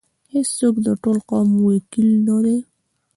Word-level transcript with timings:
هیڅوک 0.33 0.75
د 0.85 0.87
ټول 1.01 1.17
قوم 1.29 1.49
وکیل 1.67 2.09
نه 2.27 2.37
دی. 2.45 2.57